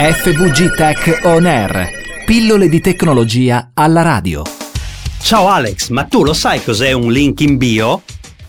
[0.00, 1.90] FVG Tech On Air.
[2.24, 4.44] Pillole di tecnologia alla radio.
[5.20, 8.02] Ciao Alex, ma tu lo sai cos'è un link in bio?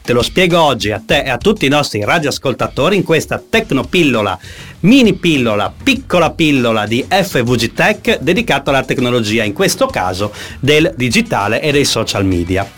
[0.03, 4.37] Te lo spiego oggi a te e a tutti i nostri radioascoltatori in questa tecnopillola,
[4.81, 11.61] mini pillola, piccola pillola di FVG Tech dedicata alla tecnologia, in questo caso del digitale
[11.61, 12.69] e dei social media.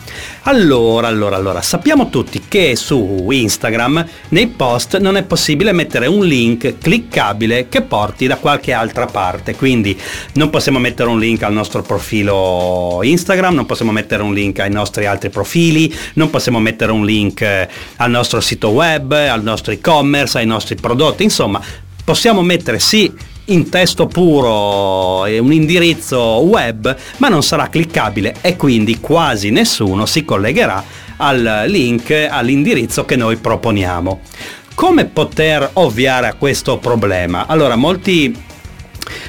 [0.42, 6.24] Allora, allora, allora, sappiamo tutti che su Instagram nei post non è possibile mettere un
[6.24, 9.98] link cliccabile che porti da qualche altra parte, quindi
[10.34, 14.70] non possiamo mettere un link al nostro profilo Instagram, non possiamo mettere un link ai
[14.70, 19.72] nostri altri profili, non possiamo mettere un link eh, al nostro sito web, al nostro
[19.72, 21.60] e-commerce, ai nostri prodotti, insomma,
[22.04, 23.12] possiamo mettere sì
[23.46, 30.06] in testo puro e un indirizzo web, ma non sarà cliccabile e quindi quasi nessuno
[30.06, 30.84] si collegherà
[31.16, 34.20] al link, all'indirizzo che noi proponiamo.
[34.74, 37.46] Come poter ovviare a questo problema?
[37.46, 38.50] Allora, molti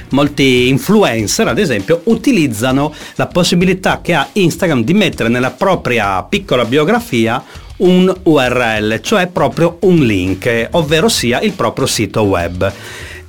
[0.09, 6.65] molti influencer ad esempio utilizzano la possibilità che ha Instagram di mettere nella propria piccola
[6.65, 7.43] biografia
[7.77, 12.71] un URL, cioè proprio un link, ovvero sia il proprio sito web.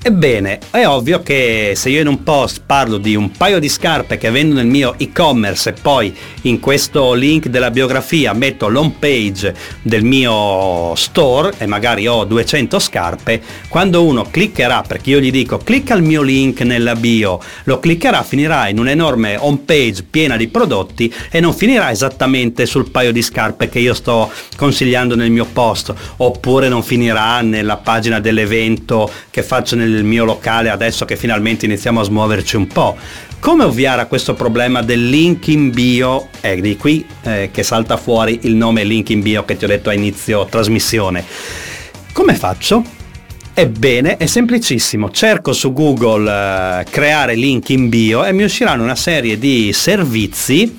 [0.07, 4.19] Ebbene, è ovvio che se io in un post parlo di un paio di scarpe
[4.19, 9.55] che vendo nel mio e-commerce e poi in questo link della biografia metto l'home page
[9.81, 15.57] del mio store e magari ho 200 scarpe, quando uno cliccherà, perché io gli dico
[15.57, 20.49] clicca il mio link nella bio, lo cliccherà, finirà in un'enorme home page piena di
[20.49, 25.47] prodotti e non finirà esattamente sul paio di scarpe che io sto consigliando nel mio
[25.51, 31.67] post, oppure non finirà nella pagina dell'evento che faccio nel mio locale adesso che finalmente
[31.67, 32.97] iniziamo a smuoverci un po'.
[33.39, 36.31] Come ovviare a questo problema del link in bio?
[36.41, 39.69] È di qui eh, che salta fuori il nome link in bio che ti ho
[39.69, 41.25] detto a inizio trasmissione.
[42.13, 42.83] Come faccio?
[43.57, 45.11] Ebbene, è semplicissimo.
[45.11, 50.77] Cerco su Google eh, creare link in bio e mi usciranno una serie di servizi,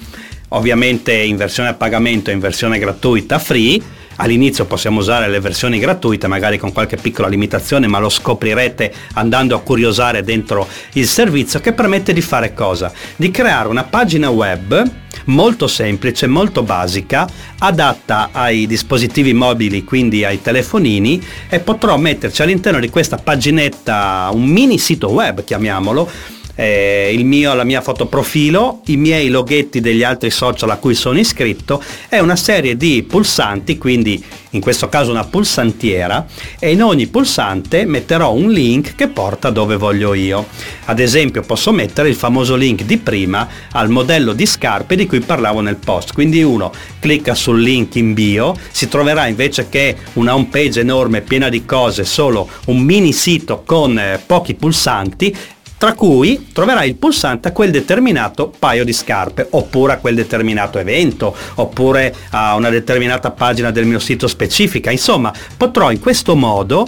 [0.50, 3.82] ovviamente in versione a pagamento e in versione gratuita, free,
[4.18, 9.56] All'inizio possiamo usare le versioni gratuite, magari con qualche piccola limitazione, ma lo scoprirete andando
[9.56, 12.92] a curiosare dentro il servizio che permette di fare cosa?
[13.16, 17.28] Di creare una pagina web molto semplice, molto basica,
[17.60, 24.46] adatta ai dispositivi mobili, quindi ai telefonini e potrò metterci all'interno di questa paginetta un
[24.46, 26.10] mini sito web, chiamiamolo,
[26.56, 31.82] eh, mio, la mia fotoprofilo, i miei loghetti degli altri social a cui sono iscritto
[32.10, 36.26] e una serie di pulsanti, quindi in questo caso una pulsantiera
[36.60, 40.48] e in ogni pulsante metterò un link che porta dove voglio io.
[40.86, 45.20] Ad esempio posso mettere il famoso link di prima al modello di scarpe di cui
[45.20, 46.14] parlavo nel post.
[46.14, 51.22] Quindi uno clicca sul link in bio, si troverà invece che una home page enorme
[51.22, 55.36] piena di cose solo un mini sito con eh, pochi pulsanti
[55.78, 60.80] tra cui troverai il pulsante a quel determinato paio di scarpe, oppure a quel determinato
[60.80, 64.92] evento, oppure a una determinata pagina del mio sito specifica.
[64.92, 66.88] Insomma, potrò in questo modo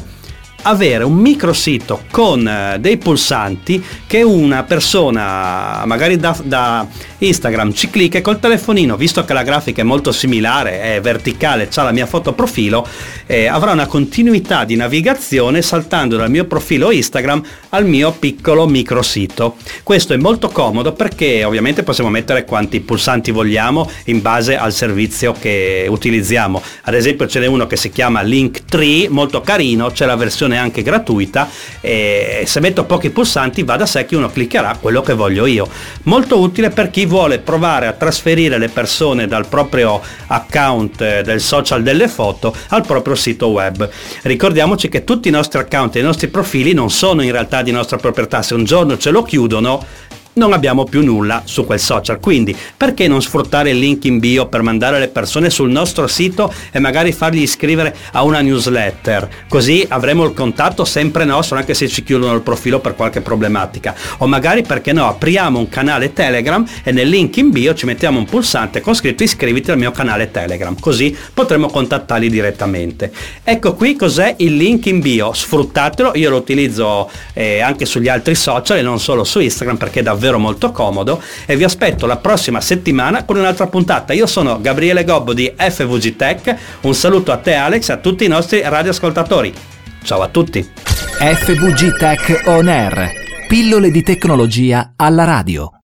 [0.63, 6.87] avere un microsito con eh, dei pulsanti che una persona magari da, da,
[7.19, 11.67] Instagram ci clicca e col telefonino, visto che la grafica è molto similare, è verticale,
[11.73, 12.87] ha la mia foto profilo,
[13.25, 19.55] eh, avrà una continuità di navigazione saltando dal mio profilo Instagram al mio piccolo microsito.
[19.81, 25.33] Questo è molto comodo perché ovviamente possiamo mettere quanti pulsanti vogliamo in base al servizio
[25.33, 26.61] che utilizziamo.
[26.83, 30.83] Ad esempio ce n'è uno che si chiama Linktree, molto carino, c'è la versione anche
[30.83, 31.49] gratuita
[31.81, 35.67] e se metto pochi pulsanti va da sé che uno cliccherà quello che voglio io.
[36.03, 41.41] Molto utile per chi vuole provare a trasferire le persone dal proprio account eh, del
[41.41, 43.89] social delle foto al proprio sito web.
[44.21, 47.71] Ricordiamoci che tutti i nostri account e i nostri profili non sono in realtà di
[47.71, 49.83] nostra proprietà, se un giorno ce lo chiudono
[50.37, 52.19] non abbiamo più nulla su quel social.
[52.19, 56.53] Quindi perché non sfruttare il link in bio per mandare le persone sul nostro sito
[56.71, 59.27] e magari fargli iscrivere a una newsletter?
[59.49, 63.95] Così avremo il contatto sempre nostro anche se ci chiudono il profilo per qualche problematica.
[64.17, 68.19] O magari perché no, apriamo un canale Telegram e nel link in bio ci mettiamo
[68.19, 70.77] un pulsante con scritto iscriviti al mio canale Telegram.
[70.79, 73.11] Così potremo contattarli direttamente.
[73.43, 75.33] Ecco qui cos'è il link in bio.
[75.33, 80.01] Sfruttatelo, io lo utilizzo eh, anche sugli altri social e non solo su Instagram perché
[80.01, 84.13] davvero davvero molto comodo e vi aspetto la prossima settimana con un'altra puntata.
[84.13, 88.25] Io sono Gabriele Gobbo di FVG Tech, un saluto a te Alex e a tutti
[88.25, 89.53] i nostri radioascoltatori.
[90.03, 90.67] Ciao a tutti.
[91.19, 93.11] FVG Tech On Air,
[93.47, 95.71] pillole di tecnologia alla radio.